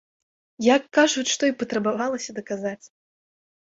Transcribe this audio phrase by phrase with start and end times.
[0.75, 2.85] Як кажуць, што і патрабавалася даказаць!